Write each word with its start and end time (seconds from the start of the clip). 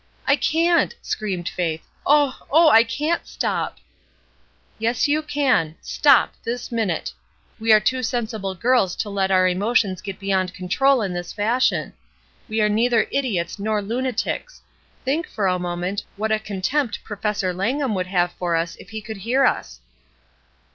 '^ 0.27 0.41
can't!" 0.41 0.95
screamed 1.03 1.47
Faith. 1.47 1.83
"Oh, 2.07 2.35
Oh! 2.49 2.69
I 2.69 2.83
can^t 2.83 3.27
stop!" 3.27 3.77
"Yes, 4.79 5.07
you 5.07 5.21
can. 5.21 5.75
Stop, 5.79 6.33
this 6.43 6.71
minute! 6.71 7.13
We 7.59 7.71
are 7.71 7.79
too 7.79 8.01
sensible 8.01 8.55
girls 8.55 8.95
to 8.95 9.11
let 9.11 9.29
our 9.29 9.47
emotions 9.47 10.01
get 10.01 10.19
beyond 10.19 10.55
control 10.55 11.03
in 11.03 11.13
this 11.13 11.31
fashion. 11.31 11.93
We 12.49 12.61
are 12.61 12.67
neither 12.67 13.05
idiots 13.11 13.59
nor 13.59 13.79
lunatics. 13.79 14.63
Think, 15.05 15.27
for 15.27 15.45
a 15.45 15.59
moment, 15.59 16.03
what 16.17 16.31
a 16.31 16.39
contempt 16.39 17.03
Professor 17.03 17.53
Langham 17.53 17.93
would 17.93 18.07
have 18.07 18.31
for 18.33 18.55
us 18.55 18.75
if 18.77 18.89
he 18.89 19.01
could 19.03 19.17
hear 19.17 19.45
us." 19.45 19.81